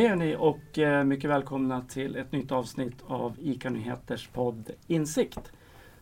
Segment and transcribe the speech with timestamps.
[0.00, 5.52] Hej hörni och eh, mycket välkomna till ett nytt avsnitt av ICA Nyheters podd Insikt.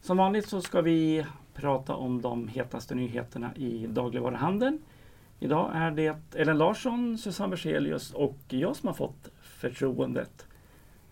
[0.00, 4.78] Som vanligt så ska vi prata om de hetaste nyheterna i dagligvaruhandeln.
[5.40, 10.46] Idag är det Ellen Larsson, Susanne Berzelius och jag som har fått förtroendet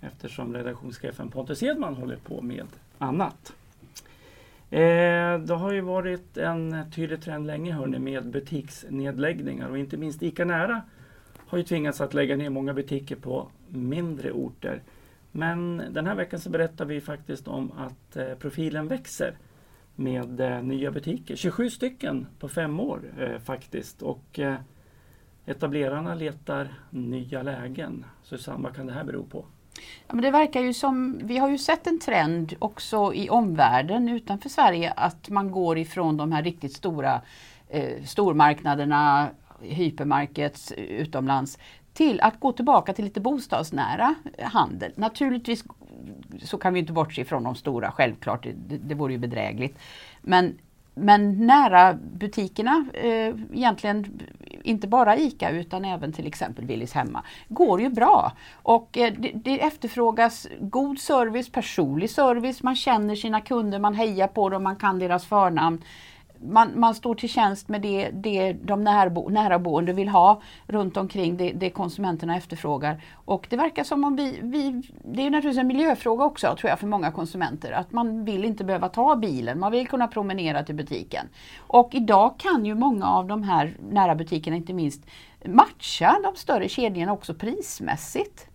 [0.00, 2.66] eftersom redaktionschefen Pontus Edman håller på med
[2.98, 3.52] annat.
[4.70, 10.22] Eh, det har ju varit en tydlig trend länge hörni, med butiksnedläggningar och inte minst
[10.22, 10.82] ICA Nära
[11.52, 14.82] har ju tvingats att lägga ner många butiker på mindre orter.
[15.32, 19.36] Men den här veckan så berättar vi faktiskt om att eh, profilen växer
[19.96, 21.36] med eh, nya butiker.
[21.36, 24.02] 27 stycken på fem år eh, faktiskt.
[24.02, 24.54] Och eh,
[25.46, 28.04] etablerarna letar nya lägen.
[28.22, 29.44] Susanne, vad kan det här bero på?
[30.06, 34.08] Ja, men det verkar ju som, vi har ju sett en trend också i omvärlden
[34.08, 37.22] utanför Sverige att man går ifrån de här riktigt stora
[37.68, 39.28] eh, stormarknaderna,
[39.62, 41.58] hypermarkets eh, utomlands
[41.92, 44.92] till att gå tillbaka till lite bostadsnära handel.
[44.96, 45.64] Naturligtvis
[46.42, 49.78] så kan vi inte bortse ifrån de stora, självklart, det, det vore ju bedrägligt.
[50.20, 50.58] Men,
[50.94, 54.20] men nära butikerna, eh, egentligen
[54.62, 58.32] inte bara ICA utan även till exempel Willys hemma, går ju bra.
[58.52, 64.28] Och eh, det, det efterfrågas god service, personlig service, man känner sina kunder, man hejar
[64.28, 65.82] på dem, man kan deras förnamn
[66.42, 71.36] man, man står till tjänst med det, det de närbo, näraboende vill ha runt omkring
[71.36, 73.02] det, det konsumenterna efterfrågar.
[73.24, 76.78] Och det verkar som om vi, vi, det är naturligtvis en miljöfråga också tror jag
[76.78, 80.74] för många konsumenter, att man vill inte behöva ta bilen, man vill kunna promenera till
[80.74, 81.26] butiken.
[81.58, 85.06] Och idag kan ju många av de här nära butikerna inte minst
[85.44, 88.51] matcha de större kedjorna också prismässigt.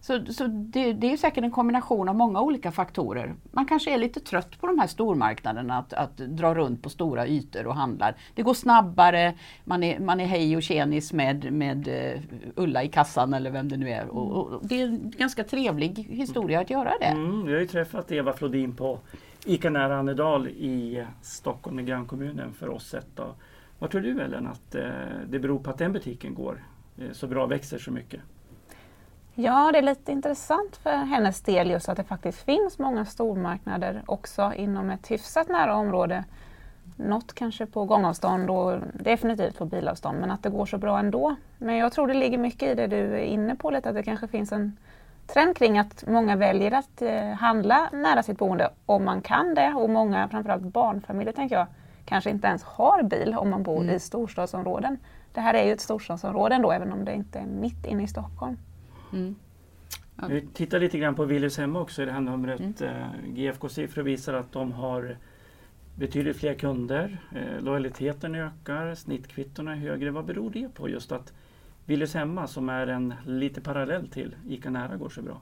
[0.00, 3.34] Så, så det, det, är säkert en kombination av många olika faktorer.
[3.52, 7.26] Man kanske är lite trött på de här stormarknaderna, att, att dra runt på stora
[7.26, 8.14] ytor och handla.
[8.34, 9.34] Det går snabbare,
[9.64, 12.20] man är, man är hej och tjenis med, med uh,
[12.56, 14.08] Ulla i kassan eller vem det nu är.
[14.08, 17.06] Och, och det är en ganska trevlig historia att göra det.
[17.06, 18.98] Mm, vi har ju träffat Eva Flodin på
[19.46, 23.20] ICA nära Annedal i Stockholm i grannkommunen för oss sett.
[23.78, 24.82] Vad tror du Ellen att uh,
[25.28, 26.64] det beror på att den butiken går
[27.02, 28.20] uh, så bra, växer så mycket?
[29.42, 34.02] Ja, det är lite intressant för hennes del just att det faktiskt finns många stormarknader
[34.06, 36.24] också inom ett hyfsat nära område.
[36.96, 41.36] Något kanske på gångavstånd och definitivt på bilavstånd, men att det går så bra ändå.
[41.58, 44.02] Men jag tror det ligger mycket i det du är inne på lite, att det
[44.02, 44.76] kanske finns en
[45.26, 49.72] trend kring att många väljer att eh, handla nära sitt boende om man kan det
[49.74, 51.66] och många, framförallt barnfamiljer tänker jag,
[52.04, 53.96] kanske inte ens har bil om man bor mm.
[53.96, 54.98] i storstadsområden.
[55.34, 58.08] Det här är ju ett storstadsområde ändå, även om det inte är mitt inne i
[58.08, 58.56] Stockholm.
[59.12, 59.34] Mm.
[60.16, 60.26] Ja.
[60.26, 62.60] Vi tittar lite grann på Willys hemma också i det här numret.
[62.60, 62.74] Mm.
[62.80, 65.16] Eh, GFK-siffror visar att de har
[65.94, 67.18] betydligt fler kunder.
[67.34, 70.10] Eh, lojaliteten ökar, snittkvittona är högre.
[70.10, 71.32] Vad beror det på just att
[71.84, 75.40] Willys hemma som är en lite parallell till ICA Nära går så bra?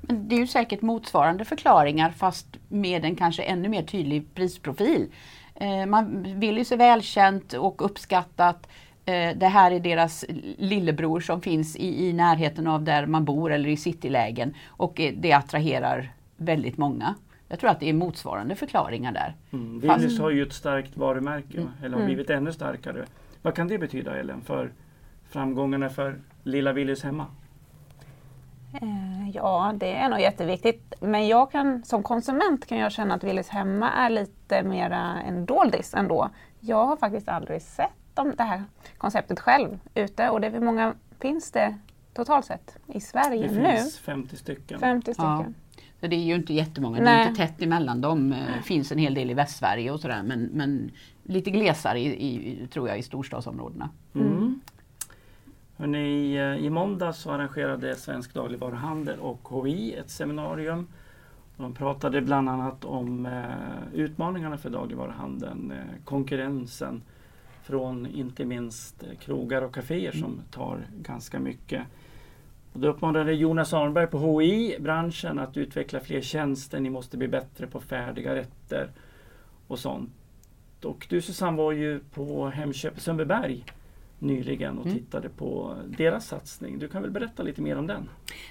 [0.00, 5.12] Men det är ju säkert motsvarande förklaringar fast med en kanske ännu mer tydlig prisprofil.
[5.54, 8.68] Eh, man, Willys är välkänt och uppskattat.
[9.06, 10.24] Eh, det här är deras
[10.58, 15.14] lillebror som finns i, i närheten av där man bor eller i citylägen och eh,
[15.16, 17.14] det attraherar väldigt många.
[17.48, 19.34] Jag tror att det är motsvarande förklaringar där.
[19.52, 19.80] Mm.
[19.80, 21.68] Willys har ju ett starkt varumärke, mm.
[21.78, 22.06] eller har mm.
[22.06, 23.04] blivit ännu starkare.
[23.42, 24.72] Vad kan det betyda Ellen för
[25.28, 27.26] framgångarna för lilla Willys hemma?
[28.72, 30.94] Eh, ja, det är nog jätteviktigt.
[31.00, 35.46] Men jag kan som konsument kan jag känna att Willys hemma är lite mera en
[35.46, 36.30] doldis ändå.
[36.60, 38.64] Jag har faktiskt aldrig sett de, det här
[38.98, 41.78] konceptet själv ute och det hur många finns det
[42.14, 43.62] totalt sett i Sverige det nu?
[43.62, 44.80] Det finns 50 stycken.
[44.80, 45.26] 50 stycken.
[45.26, 45.44] Ja.
[46.00, 47.04] Så det är ju inte jättemånga, Nej.
[47.04, 48.30] det är inte tätt emellan dem.
[48.30, 50.90] Det eh, finns en hel del i Västsverige och sådär men, men
[51.22, 53.90] lite glesare i, i, tror jag i storstadsområdena.
[54.14, 54.26] Mm.
[54.26, 54.60] Mm.
[55.76, 60.86] Hörrni, I måndags så arrangerade Svensk dagligvaruhandel och HI ett seminarium.
[61.56, 67.02] De pratade bland annat om eh, utmaningarna för dagligvaruhandeln, eh, konkurrensen
[67.64, 70.40] från inte minst eh, krogar och kaféer som mm.
[70.50, 71.82] tar ganska mycket.
[72.72, 76.80] Och då uppmanade Jonas Arnberg på HI branschen att utveckla fler tjänster.
[76.80, 78.90] Ni måste bli bättre på färdiga rätter
[79.66, 80.10] och sånt.
[80.82, 83.64] Och du Susanne var ju på Hemköp Sundbyberg
[84.18, 84.98] nyligen och mm.
[84.98, 86.78] tittade på deras satsning.
[86.78, 88.08] Du kan väl berätta lite mer om den?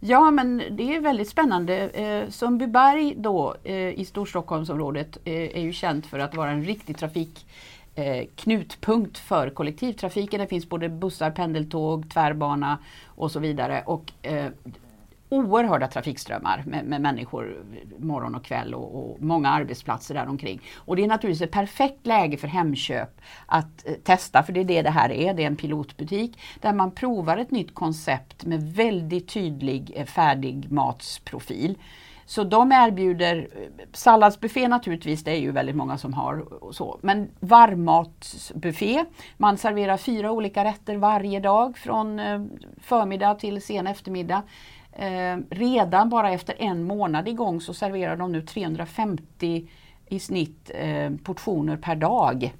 [0.00, 1.88] Ja men det är väldigt spännande.
[1.88, 6.98] Eh, Sundbyberg då eh, i Storstockholmsområdet eh, är ju känt för att vara en riktig
[6.98, 7.46] trafik
[7.96, 10.40] eh, knutpunkt för kollektivtrafiken.
[10.40, 13.82] Det finns både bussar, pendeltåg, tvärbana och så vidare.
[13.86, 14.50] Och, eh,
[15.28, 17.64] oerhörda trafikströmmar med, med människor
[17.98, 20.60] morgon och kväll och, och, många arbetsplatser där omkring.
[20.74, 24.64] Och det är naturligtvis ett perfekt läge för Hemköp att eh, testa, för det är
[24.64, 28.62] det det här är, det är en pilotbutik där man provar ett nytt koncept med
[28.62, 31.78] väldigt tydlig eh, färdigmatsprofil.
[32.26, 36.64] Så de erbjuder eh, salladsbuffé naturligtvis, det är ju väldigt många som har.
[36.64, 36.98] Och så.
[37.02, 39.04] Men varmmatsbuffé,
[39.36, 42.44] man serverar fyra olika rätter varje dag från eh,
[42.80, 44.42] förmiddag till sen eftermiddag.
[44.92, 49.68] Eh, redan bara efter en månad igång så serverar de nu 350
[50.06, 52.54] i snitt eh, portioner per dag.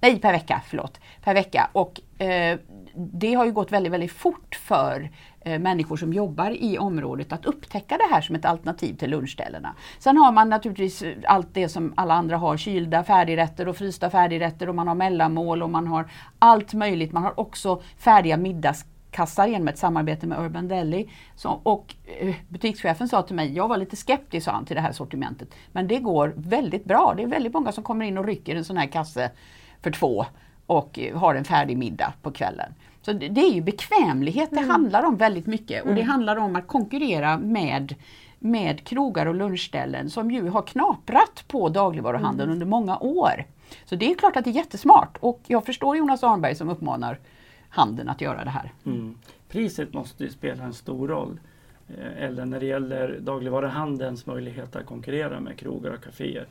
[0.00, 1.00] Nej, per vecka, förlåt.
[1.24, 1.70] Per vecka.
[1.72, 2.58] Och eh,
[2.94, 5.10] det har ju gått väldigt, väldigt fort för
[5.44, 9.74] Eh, människor som jobbar i området att upptäcka det här som ett alternativ till lunchställena.
[9.98, 14.10] Sen har man naturligtvis eh, allt det som alla andra har, kylda färdigrätter och frysta
[14.10, 17.12] färdigrätter och man har mellanmål och man har allt möjligt.
[17.12, 21.08] Man har också färdiga middags kassar genom ett samarbete med Urban Deli.
[21.36, 24.82] Så, och eh, butikschefen sa till mig, jag var lite skeptisk sa han, till det
[24.82, 25.48] här sortimentet.
[25.72, 27.14] Men det går väldigt bra.
[27.16, 29.30] Det är väldigt många som kommer in och rycker en sån här kasse
[29.82, 30.26] för två
[30.66, 32.74] och har en färdig middag på kvällen.
[33.02, 34.70] Så det, det är ju bekvämlighet det mm.
[34.70, 35.96] handlar om väldigt mycket och mm.
[35.96, 37.94] det handlar om att konkurrera med
[38.38, 42.52] med krogar och lunchställen som ju har knaprat på dagligvaruhandeln mm.
[42.52, 43.44] under många år.
[43.84, 47.18] Så det är klart att det är jättesmart och jag förstår Jonas Arnberg som uppmanar
[47.68, 48.72] handeln att göra det här.
[48.86, 49.18] Mm.
[49.48, 51.40] Priset måste spela en stor roll.
[51.88, 56.46] Eh, eller när det gäller dagligvaruhandelns möjlighet att konkurrera med krogar och kaféer.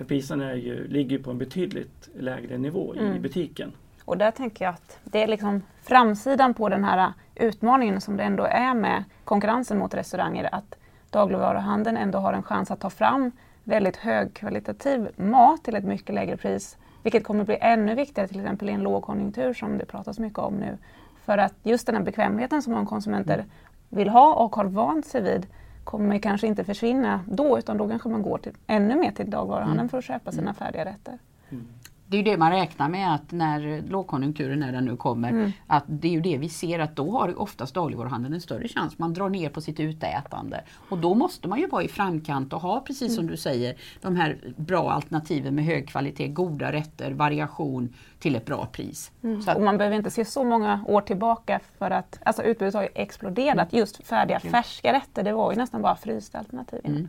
[0.00, 3.16] För priserna ju, ligger på en betydligt lägre nivå mm.
[3.16, 3.72] i butiken.
[4.04, 8.22] Och där tänker jag att det är liksom framsidan på den här utmaningen som det
[8.22, 10.54] ändå är med konkurrensen mot restauranger.
[10.54, 10.78] Att
[11.10, 13.32] dagligvaruhandeln ändå har en chans att ta fram
[13.64, 18.68] väldigt högkvalitativ mat till ett mycket lägre pris vilket kommer bli ännu viktigare till exempel
[18.68, 20.78] i en lågkonjunktur som det pratas mycket om nu.
[21.24, 23.46] För att just den här bekvämligheten som många konsumenter mm.
[23.88, 25.46] vill ha och har vant sig vid
[25.90, 29.80] kommer kanske inte försvinna då utan då kanske man går till, ännu mer till dagligvaruhandeln
[29.80, 29.88] mm.
[29.88, 30.54] för att köpa sina mm.
[30.54, 31.18] färdiga rätter.
[31.50, 31.66] Mm
[32.10, 35.52] det är ju det man räknar med att när lågkonjunkturen, när den nu kommer, mm.
[35.66, 38.98] att det är ju det vi ser att då har oftast dagligvaruhandeln en större chans.
[38.98, 40.60] Man drar ner på sitt utätande.
[40.88, 43.30] Och då måste man ju vara i framkant och ha, precis som mm.
[43.30, 48.66] du säger, de här bra alternativen med hög kvalitet, goda rätter, variation till ett bra
[48.66, 49.12] pris.
[49.22, 49.40] Mm.
[49.56, 52.88] och man behöver inte se så många år tillbaka för att alltså utbudet har ju
[52.94, 53.72] exploderat.
[53.72, 53.80] Mm.
[53.80, 56.80] Just färdiga färska rätter, det var ju nästan bara frysta alternativ.
[56.84, 57.08] Mm.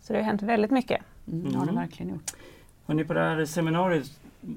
[0.00, 1.02] Så det har hänt väldigt mycket.
[1.32, 2.32] Mm, ja, det verkligen gjort.
[2.86, 4.10] Hörrni, på det här seminariet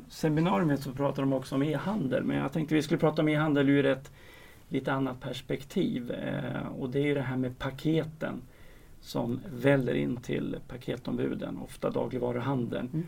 [0.09, 3.69] seminariet så pratade de också om e-handel men jag tänkte vi skulle prata om e-handel
[3.69, 4.11] ur ett
[4.71, 6.11] lite annat perspektiv.
[6.11, 8.41] Eh, och det är det här med paketen
[9.01, 12.89] som väller in till paketombuden, ofta dagligvaruhandeln.
[12.93, 13.07] Mm.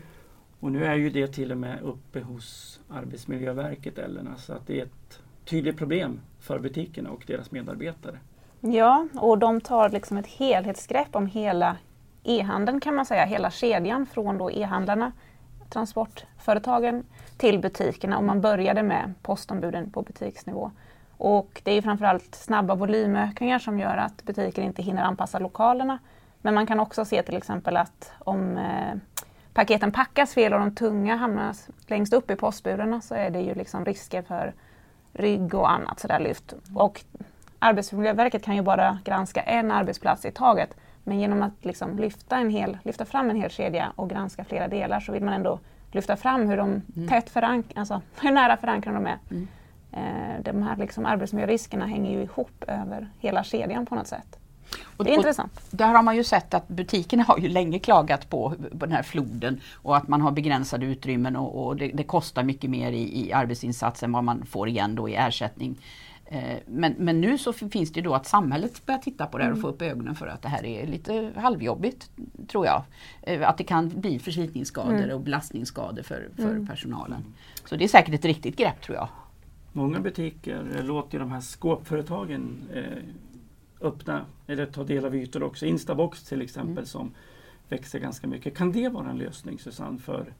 [0.60, 4.80] Och nu är ju det till och med uppe hos Arbetsmiljöverket Ellerna så att det
[4.80, 8.18] är ett tydligt problem för butikerna och deras medarbetare.
[8.60, 11.76] Ja, och de tar liksom ett helhetsgrepp om hela
[12.22, 15.12] e-handeln kan man säga, hela kedjan från då e-handlarna
[15.68, 17.04] transportföretagen
[17.36, 20.70] till butikerna och man började med postombuden på butiksnivå.
[21.16, 25.98] Och det är framförallt snabba volymökningar som gör att butiker inte hinner anpassa lokalerna.
[26.42, 28.94] Men man kan också se till exempel att om eh,
[29.52, 31.56] paketen packas fel och de tunga hamnar
[31.86, 34.54] längst upp i postburarna så är det ju liksom risker för
[35.12, 36.54] rygg och annat sådär lyft.
[36.74, 37.04] Och
[37.58, 40.76] Arbetsmiljöverket kan ju bara granska en arbetsplats i taget.
[41.04, 44.68] Men genom att liksom lyfta, en hel, lyfta fram en hel kedja och granska flera
[44.68, 45.58] delar så vill man ändå
[45.92, 47.08] lyfta fram hur, de mm.
[47.08, 49.18] tätt förank alltså, hur nära förankrade de är.
[49.30, 49.48] Mm.
[49.92, 54.38] Eh, de här liksom arbetsmiljöriskerna hänger ju ihop över hela kedjan på något sätt.
[54.96, 55.60] Och, det är intressant.
[55.70, 59.02] Där har man ju sett att butikerna har ju länge klagat på, på den här
[59.02, 63.26] floden och att man har begränsade utrymmen och, och det, det, kostar mycket mer i,
[63.26, 65.76] i arbetsinsats än vad man får igen då i ersättning.
[66.26, 69.50] Eh, men, men nu så finns det då att samhället börjar titta på det här
[69.50, 69.62] och mm.
[69.62, 72.10] få upp ögonen för att det här är lite halvjobbigt,
[72.48, 72.82] tror jag.
[73.22, 75.10] Eh, att det kan bli förslitningsskador mm.
[75.10, 76.66] och belastningsskador för, för mm.
[76.66, 77.24] personalen.
[77.64, 79.08] Så det är säkert ett riktigt grepp tror jag.
[79.72, 82.82] Många butiker låter de här skåpföretagen eh,
[83.80, 85.66] öppna eller ta del av ytor också.
[85.66, 86.86] Instabox till exempel mm.
[86.86, 87.14] som
[87.68, 88.56] växer ganska mycket.
[88.56, 90.32] Kan det vara en lösning Susanne för,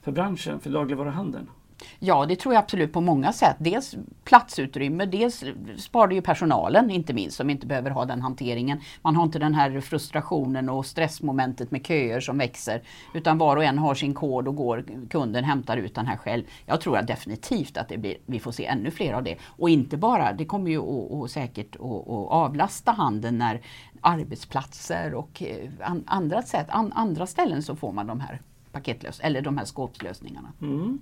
[0.00, 1.50] för branschen, för dagligvaruhandeln?
[1.98, 3.56] Ja, det tror jag absolut på många sätt.
[3.58, 3.94] Dels
[4.24, 5.44] platsutrymme, dels
[5.76, 8.80] sparar det ju personalen inte minst som inte behöver ha den hanteringen.
[9.02, 12.82] Man har inte den här frustrationen och stressmomentet med köer som växer.
[13.14, 16.44] Utan var och en har sin kod och går, kunden hämtar ut den här själv.
[16.66, 19.36] Jag tror definitivt att det blir, vi får se ännu fler av det.
[19.46, 23.60] Och inte bara, det kommer ju och, och säkert att, avlasta handeln när
[24.00, 28.40] arbetsplatser och eh, an, andra, sätt, andra ställen så får man de här
[28.72, 30.52] paketlös eller de här skåpslösningarna.
[30.60, 30.98] Mm.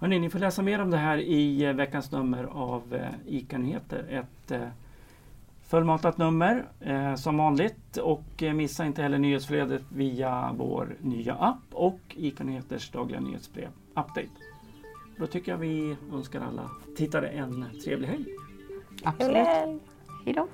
[0.00, 4.04] Hörrni, ni får läsa mer om det här i eh, veckans nummer av eh, ICA-nyheter.
[4.10, 4.68] Ett eh,
[5.62, 6.66] fullmatat nummer
[7.16, 13.20] som vanligt och missa inte heller nyhetsflödet via vår nya app och ICA Nyheters dagliga
[13.20, 14.28] nyhetsbrev Update.
[15.18, 18.24] Då tycker jag vi önskar alla tittare en trevlig helg.
[19.04, 19.82] Absolut.
[20.24, 20.48] Hej då.